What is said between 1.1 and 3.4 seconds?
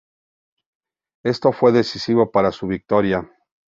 Esto fue decisivo para su victoria.